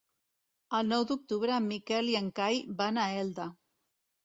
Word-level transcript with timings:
El 0.77 0.89
nou 0.91 1.05
d'octubre 1.11 1.53
en 1.59 1.67
Miquel 1.75 2.11
i 2.15 2.17
en 2.23 2.33
Cai 2.41 2.59
van 2.83 3.01
a 3.05 3.07
Elda. 3.21 3.49